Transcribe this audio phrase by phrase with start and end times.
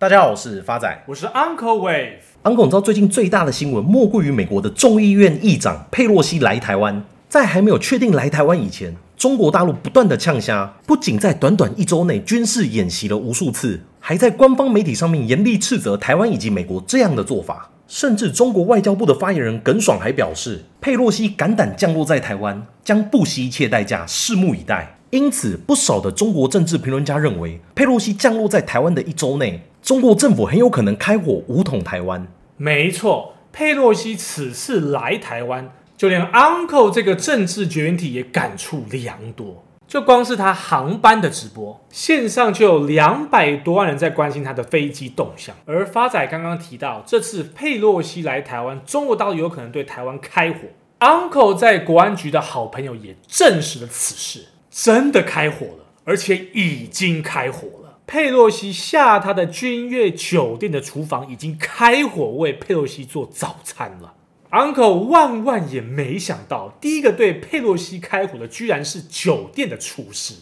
[0.00, 2.18] 大家好，我是发仔，我是 Uncle Wave。
[2.44, 7.04] Uncle，你知道最近最大的新闻莫过于美国的众议院议长佩洛西来台湾。
[7.28, 17.68] 在还没有确定来台湾以前，中国大陆不断的呛虾，不仅在短短一周内军事演习了无数次，还在官方媒体上面严厉斥责台湾以及美国这样的做法。
[17.88, 24.94] 甚至中国外交部的发言人耿爽还表示，佩洛西敢胆降落在台湾，将不惜一切代价，拭目以待。
[25.10, 32.26] 因此，不少的中国政治评论家认为，佩洛西降落在台湾的一周内，中国政府很有可能开火武统台湾。
[32.58, 39.64] 没错，佩洛西此次来台湾，就连 Uncle 这个政治绝缘体也感触良多。
[39.86, 45.56] 就光是他航班的直播，线上就有两百多万人在关心他的飞机动向。
[45.64, 50.58] 而发仔刚刚提到，这次佩洛西来台湾，中国大陆有可能对台湾开火。
[51.00, 54.48] Uncle 在国安局的好朋友也证实了此事。
[54.70, 57.87] 真的开火了，而且已经开火了。
[58.08, 64.14] 佩洛西下他的君悦酒店的厨房已经开火，为佩洛西做早餐了。
[64.50, 70.36] Uncle 万万也没想到，第一个对佩洛西开火的居然是酒店的厨师。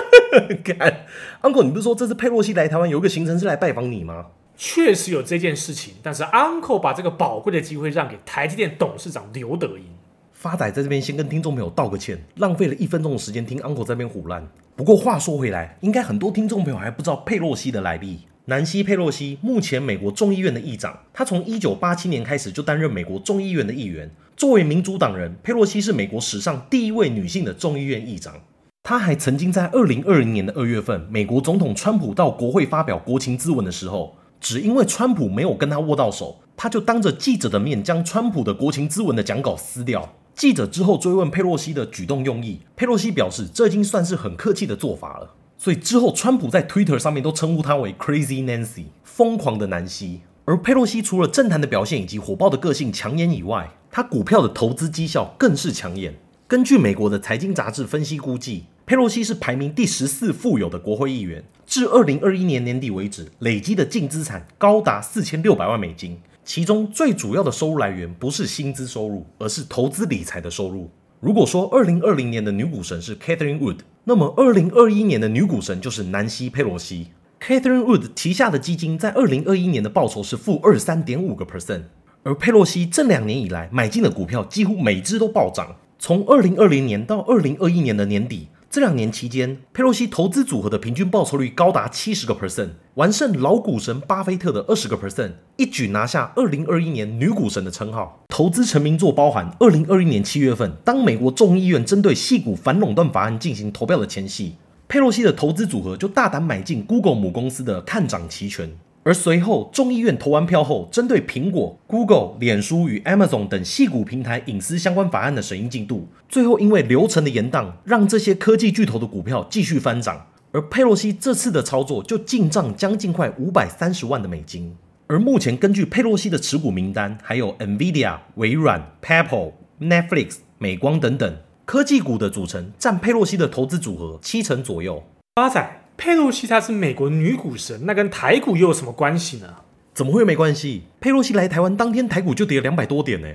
[0.64, 1.04] 干
[1.42, 4.28] ，Uncle，你不是说这次佩洛西来台湾有一个行程是来拜访你吗？
[4.56, 9.84] 确实有这件事情，但是 Uncle 把这个宝贵的机会让给台积电董事长刘德音。
[10.32, 14.48] 发仔在这边先跟听众朋友道个歉，浪费了一分钟的时间听 Uncle 这边唬烂。
[14.76, 18.18] 不过话说回来，应该很多听众朋友还不知道佩洛西的来历。
[18.46, 24.10] 南希·佩洛西目前美国众议院的议长，他从一九八七年开始就担任美国众议院的议员。
[24.36, 28.34] 作为民主党人，佩洛西是美国史上第一位女性的众议院议长。
[28.82, 40.16] 她还曾经在二零二零年的二月份，美国总统川普到国会发表国情咨文的时候，只因为川普没有跟他握到手，他就当着记者的面将川普的国情咨文的讲稿撕掉。
[40.34, 45.34] 记者之后追问佩洛西的举动用意，佩洛西表示这已经算是很客气的做法了。
[45.56, 50.20] 所以之后，川普在 Twitter 上面都称呼她为 Crazy Nancy，疯狂的南希。
[50.44, 56.14] 而佩洛西除了政坛的表现以及火爆的个性抢眼以外，她股票的投资绩效更是抢眼。
[56.48, 66.20] 根据美国的财经杂志分析估计，佩洛西是排名第十四富有的国会议员，至二零二一年年底为止，累积的净资产高达四千六百万美金。
[66.44, 70.90] 其中最主要的收入来源不是薪资收入，而是投资理财的收入。
[71.20, 77.08] 如果说二零二零年的女股神是 Catherine Wood，那么二零二一年的女股神就是南希·佩洛西。
[77.40, 81.84] Catherine Wood 旗下的基金在二零二一年的报酬是负二十三点五个 percent，
[82.22, 88.48] 而佩洛西这两年以来买进的股票几乎每只都暴涨，从二零二零年到二零二一年的年底。
[88.74, 98.24] 这两年期间，佩洛西投资组合的平均报酬率高达七十个 percent，完胜老股神巴菲特的二十个 percent，一举拿下二零二一年女股神的称号。
[98.26, 104.56] 投资成名作包含二零二一年七月份，当美国众议院针对矽谷反垄断法案进行投票的前夕，
[104.88, 108.76] 佩洛西的投资组合就大胆买进 Google 母公司的看涨期权。
[109.04, 120.26] 而随后，众议院投完票后，针对苹果、Google、脸书与 Amazon 等矽谷平台隐私相关法案的审议进度，最后因为流程的延宕，让这些科技巨头的股票继续翻涨。
[120.52, 124.74] 而佩洛西这次的操作就进账将近快五百三十万的美金。
[125.06, 131.36] 而目前根据佩洛西的持股名单，还有 NVIDIA、微软、Apple、Netflix、美光等等
[131.66, 135.02] 科技股的组成，占佩洛西的投资组合七成左右。
[135.34, 135.83] 八仔。
[135.96, 139.48] 佩洛西她是美国女股神，那跟台股又有什么关系呢？
[139.94, 140.82] 怎么会没关系？
[141.00, 143.28] 佩洛西来台湾当天，台股就跌了两百多点呢。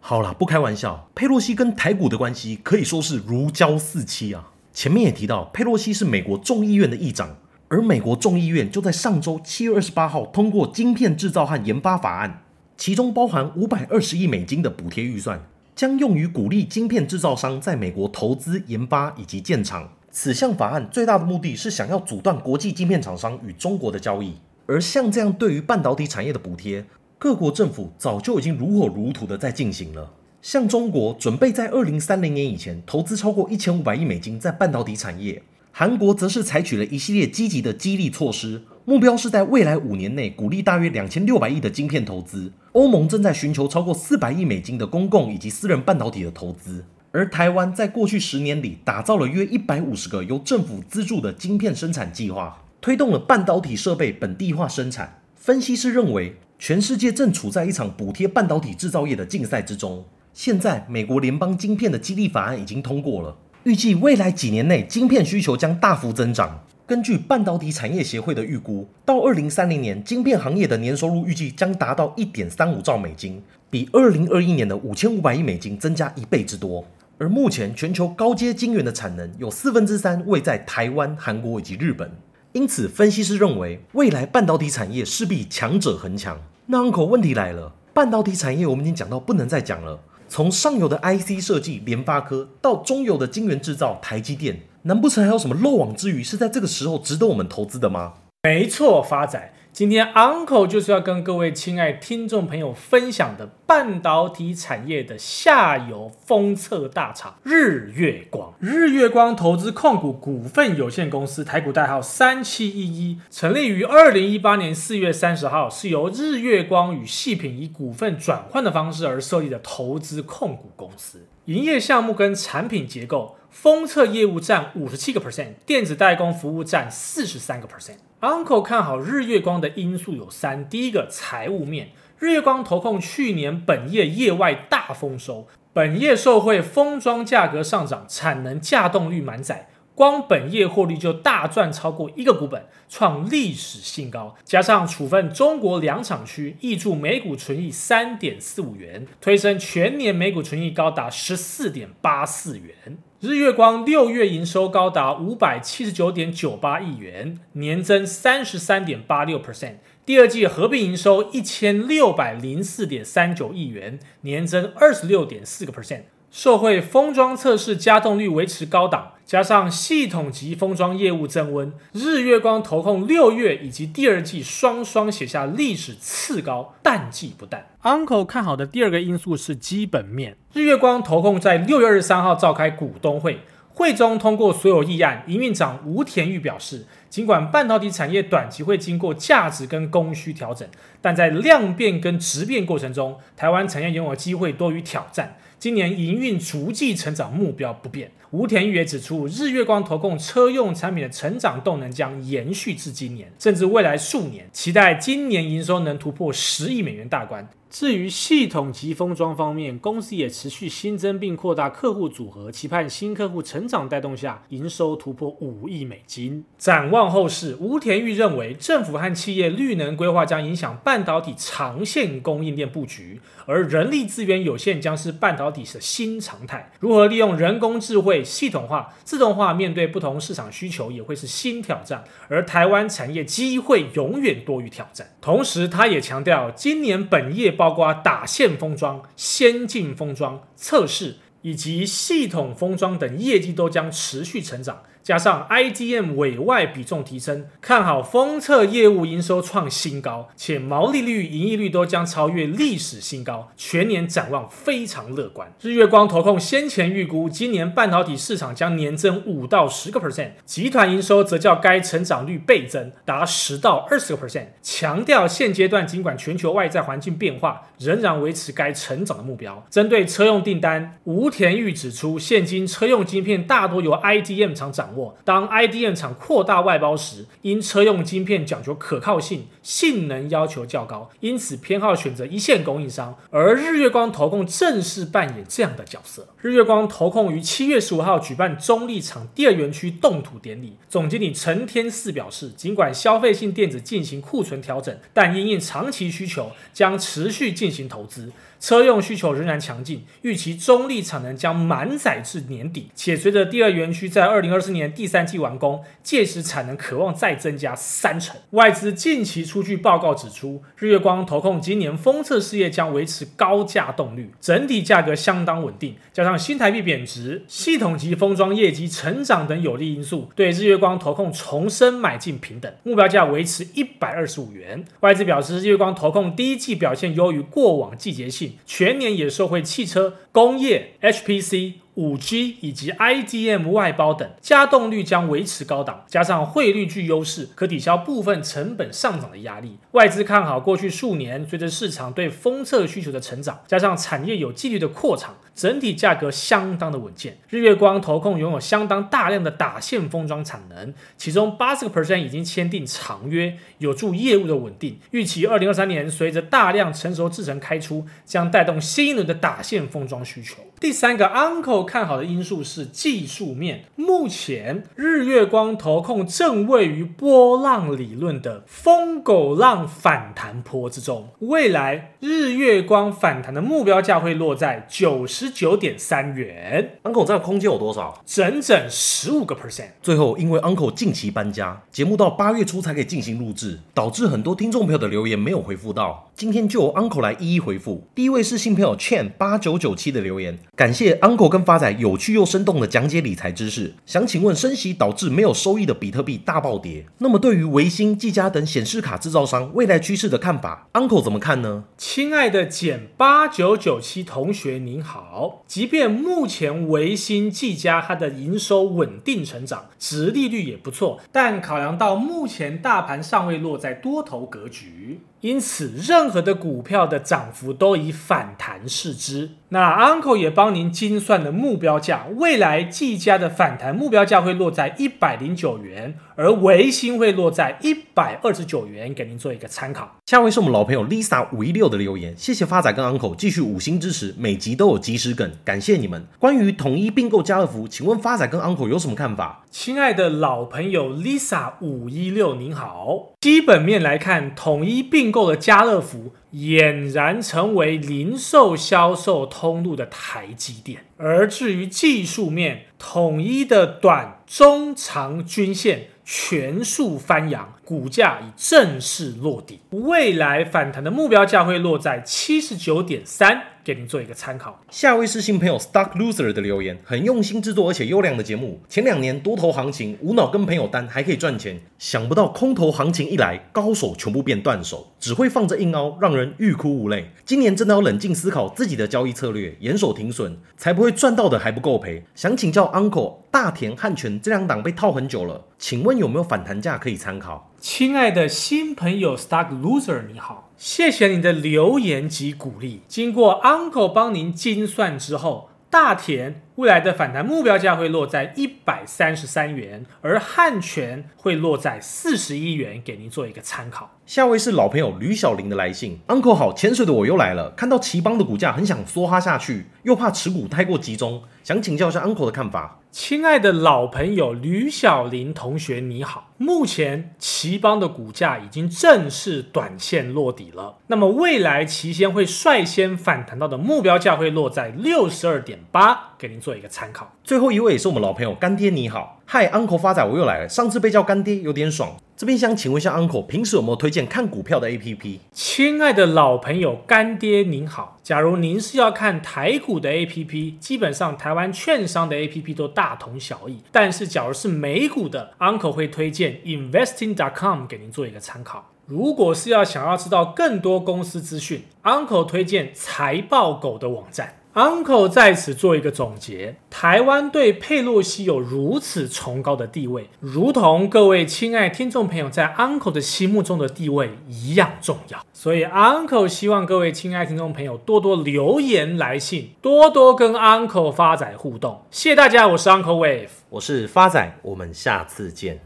[0.00, 4.50] 好啦，不开玩笑，佩洛西跟台股的关系可以说是如胶似漆啊。
[4.72, 7.36] 前面也提到，佩洛西是美国众议院的议长，
[7.68, 12.44] 而美国众议院就在上周七月二十八号通过晶片制造和研发法案，
[12.78, 15.44] 其中包含五百二十亿美金的补贴预算，
[15.74, 19.90] 将用于鼓励晶片制造商在美国投资研发以及建厂。
[20.18, 24.32] 此项法案最大的目的是想要阻断国际晶片厂商与中国的交易，
[24.64, 26.86] 而像这样对于半导体产业的补贴，
[27.18, 30.10] 各国政府早就已经如火如荼的在进行了。
[30.40, 42.50] 像中国准备在二零三零年以前投资超过一千五百亿美金在半导体产业，韩国则是采取了一系列积极的激励措施，目标是在未来五年内鼓励大约两千六百亿的晶片投资。
[42.72, 46.82] 欧盟正在寻求超过四百亿美金的公共以及私人半导体的投资。
[47.16, 55.18] 而台湾在过去十年里打造了约一百五十个由政府资助的晶片生产计划，推动了半导体设备本地化生产。
[55.34, 60.04] 分析师认为，全世界正处在一场补贴半导体制造业的竞赛之中。
[60.34, 63.34] 现在，美国联邦晶片的激励法案已经通过了，
[63.64, 66.66] 预计未来几年内晶片需求将大幅增长。
[66.86, 76.84] 根据半导体产业协会的预估，到二零三零年，晶片行业的年收入预计将达到一点三五兆美金，比二零二一年的五千五百亿美金增加一倍之多。
[77.18, 82.10] 而目前全球高阶晶圆的产能有四分之三位在台湾、韩国以及日本，
[82.52, 86.38] 因此分析师认为未来半导体产业势必强者恒强。
[86.66, 98.12] 那 Uncle 问题来了，半导体产业我们已经讲到不能再讲了，从上游的 IC 设计联发科到中游的晶圆制造台积电，难不成还有什么漏网之鱼是在这个时候值得我们投资的吗？
[98.42, 99.54] 没错，发仔。
[99.76, 108.54] 今天 Uncle 就是要跟各位亲爱听众朋友分享的半导体产业的下游封测大厂日月光。
[108.58, 121.26] 日月光投资控股股份有限公司台股代号三七一一，成立于二零一八年四月三十号，是由日月光与细品以股份转换的方式而设立的投资控股公司。
[121.46, 127.98] 营业项目跟产品结构，封测业务占五十七个 percent，电子代工服务占四十三个 percent。
[128.20, 139.68] Uncle 看好日月光的因素有三：第一个，财务面，日月光投控去年本业业外大丰收，本业受惠封装价格上涨，产能稼动率满载。
[139.96, 144.36] 光本业获利就大赚超过一个股本，创历史新高。
[144.44, 152.98] 加上处分中国两厂区，挹注每股纯益三点四五元，推升全年每股纯益高达十四点八四元。
[153.20, 159.76] 日月光六月营收高达五百七十九点九八亿元，年增三十三点八六 percent。
[160.04, 166.02] 第二季合并营收一千六百零四点三九亿元，年增二十六点四个 percent。
[166.30, 177.66] 受惠封装测试加动率维持高档，加上系统级封装业务增温，日月光投控六月以及第二季双双写下历史次高，淡季不淡。
[177.82, 183.40] Uncle 看好的第二个因素是基本面，日月光投控在六月二十三号召开股东会，
[183.72, 185.22] 会中通过所有议案。
[185.26, 190.68] 营运长吴田玉表示，尽管半导体产业短期会经过价值跟供需调整，
[191.00, 195.38] 但在量变跟质变过程中，台湾产业拥有机会多于挑战。
[195.58, 198.10] 今年营运逐季成长目标不变。
[198.30, 204.48] 吴田玉也指出，日月光投控车用产品的成长动能将延续至今年，甚至未来数年。
[204.52, 207.48] 期待今年营收能突破十亿美元大关。
[207.78, 216.42] 至于系统级封装方面，公司也持续新增并扩大客户组合，期盼新客户成长带动下，营收突破五亿美金。
[216.56, 226.72] 展望后市，吴田玉认为，政府和企业绿能规划将影响半导体长线供应链布局，而人力资源有限将是半导体的新常态。
[226.80, 232.02] 如何利用人工智慧、系统化、自动化面对不同市场需求，也会是新挑战。
[232.28, 235.06] 而台湾产业机会永远多于挑战。
[235.20, 244.84] 同时，他也强调，今年本业报包括打线封装、先进封装、测试以及系统封装等业绩都将持续成长。
[245.06, 255.54] 加上 IDM 委外比重提升，看好封测业务营收创新高，且毛利率、盈利率都将超越历史新高，全年展望非常乐观。
[255.60, 264.46] 日月光投控先前预估，今年半导体市场将年增五到十个 percent，集团营收则较该成长率倍增，达十到二十个 percent。
[264.60, 269.64] 强调现阶段尽管全球外在环境变化，仍然维持该成长的目标。
[269.70, 274.95] 针对车用订单，吴田玉指出，现今车用晶片大多由 IDM 厂掌握。
[275.24, 283.16] 当 IDM 厂扩大外包时，因车用晶片讲究可靠性、性能要求较高，因此偏好选择一线供应商。
[283.30, 286.28] 而日月光投控正式扮演这样的角色。
[286.40, 298.30] 日月光投控于七月十五号举办中立厂第二园区动土典礼，总经理陈天赐表示，尽管消费性电子进行库存调整，但因应长期需求，将持续进行投资。
[298.58, 308.36] 车用需求仍然强劲，预期中立产能将满载至年底，且随着第二园区在二零二四年第三季完工，届时产能可望再增加三成。
[308.50, 324.84] 外资近期出具报告指出，日月光投控今年封测事业将维持高价动率，整体价格相当稳定，加上新台币贬值、系统级封装业绩成长等有利因素，对日月光投控重申买进平等，目标价维持一百二十五元。
[325.00, 328.45] 外资表示，日月光投控第一季表现优于过往季节性。
[328.66, 331.85] 全年也受惠汽车、工业、HPC。
[331.96, 339.78] 五 G 以及 IDM 外包等，加动率将维持高档，加上汇率具优势，可抵消部分成本上涨的压力。
[339.92, 347.38] 外资看好过去数年，随着市场对封测需求的成长，加上产业有纪律的扩厂，整体价格相当的稳健。
[347.48, 354.98] 日月光投控拥有相当大量的打线封装产能，其中八十个 percent 已经签订长约，有助业务的稳定。
[355.12, 360.56] 预期二零二三年随着大量成熟制程开出，将带动新一轮的打线封装需求。
[360.78, 361.85] 第三个 Uncle。
[361.86, 363.84] 看好的因素是技术面。
[363.94, 376.98] 目前日月光投控正位于波浪理论的疯狗浪反弹坡之中，未来日月光反弹的目标价会落在九十九点三元。
[377.04, 378.22] Uncle 这样空间有多少？
[378.26, 379.90] 整整十五个 percent。
[380.02, 386.30] 最后，因为 Uncle 近期搬家，节目到八月初才可以进行录制，导致很多听众朋友的留言没有回复到。
[386.34, 388.04] 今天就由 Uncle 来一一回复。
[388.14, 393.94] 第一位是新朋友 Chen 八九九七的留言，感谢 Uncle 跟发仔有趣又生动的讲解理财知识。
[394.04, 401.84] 想请问，升息导致没有收益的比特币大暴跌，那么对于微星、技嘉等显示卡制造商未来趋势的看法，Uncle 怎么看呢？
[401.96, 415.20] 亲爱的简八九九七同学您好，即便目前微星、技嘉它的营收稳定成长，殖利率也不错，但考量到目前大盘尚未落在多头格局。
[415.40, 419.50] 因此，任何的股票的涨幅都以反弹视之。
[419.68, 430.16] 那 Uncle 也帮您精算了目标价，未来季家的反弹目标价会落在一百零九元，而微星会落在一百二十九元，给您做一个参考。
[430.26, 436.26] 下位是我们老朋友 Lisa 五一六的留言，谢谢发仔跟 Uncle 继续五星支持，每集都有及时梗，感谢你们。
[436.38, 439.64] 关于统一并购家乐福，请问发仔跟 Uncle 有什么看法？
[439.70, 446.32] 亲爱的老朋友 Lisa 五一六您好，基本面来看，统一并购的家乐福。
[446.52, 463.62] 俨然成为零售销售通路的台积电，而至于技术面，统一的短、中、长均线全数翻扬，股价已正式落地，未来反弹的目标价会落在七十九点三。
[463.86, 464.80] 给您做一个参考。
[464.90, 468.80] 下位是新朋友 Stock Loser 的留言，很用心制作而且优良的节目。
[468.88, 477.30] 前两年多头行情，无脑跟朋友单还可以赚钱，想不到空头行情一来，高手全部变断手，只会放着硬凹，让人欲哭无泪。
[477.44, 482.24] 今年真的要冷静思考自己的交易策略，严守停损，才不会赚到的还不够赔。
[482.34, 487.72] 想请教 Uncle，大田汉泉这两档被套很久了，请问有没有反弹价可以参考？
[487.78, 490.65] 亲爱的新朋友 Stock Loser，你好。
[490.76, 493.00] 谢谢你的留言及鼓励。
[493.08, 504.18] 经过 Uncle 帮您精算之后，大田未来的反弹目标价会落在一百三十三元，而汉泉会落在四十一元，给您做一个参考。
[504.26, 507.70] 下位是老朋友吕小玲的来信，Uncle 好，潜水的我又来了。
[507.70, 513.00] 看到頎邦的股价很想梭哈下去，又怕持股太过集中，想请教一下 Uncle 的看法。
[513.18, 516.52] 亲爱的老朋友吕小林同学，你好。
[516.58, 527.32] 目前奇邦的股价已经正式短线落底了，那么未来奇先会率先反弹到的目标价会落在六十二点八，给您做一个参考。
[527.42, 529.40] 最后一位也是我们老朋友干爹，你好。
[529.46, 530.68] 嗨，Uncle 发仔，我又来了。
[530.68, 535.38] 上次被叫干爹有点爽，这边想请问一下 Uncle，平时有没有推荐看股票的 APP？
[535.52, 543.78] 亲爱的老朋友干爹您好，假如您是要看台股的 APP，基本上台湾券商的 APP 都大同小异。
[543.90, 548.92] 但是假如是美股的，Uncle 会推荐 Investing.com 给您做一个参考。
[549.06, 554.56] 如果是要想要知道更多公司资讯，Uncle 推荐财报狗的网站。
[554.76, 565.42] Uncle 在此做一个总结：台湾对佩洛西有如此崇高的地位，如同各位亲爱听众朋友在 Uncle 的心目中的地位一样重要。
[565.54, 572.02] 所以，Uncle 希望各位亲爱听众朋友多多留言来信，多多跟 Uncle 发仔互动。
[572.10, 575.74] 谢谢大家，我是 Uncle Wave，我是发仔，我们下次见。